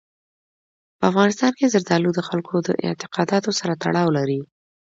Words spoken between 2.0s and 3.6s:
د خلکو د اعتقاداتو